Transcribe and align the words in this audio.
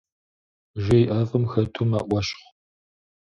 Жей 0.83 1.03
ӏэфӏым 1.09 1.43
хэту 1.51 1.85
мэӏуэщхъу. 1.89 2.49